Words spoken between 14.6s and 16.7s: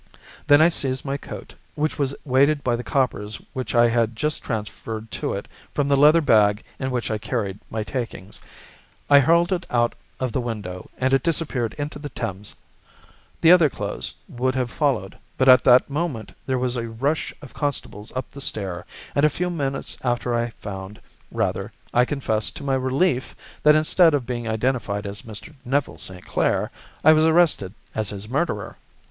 followed, but at that moment there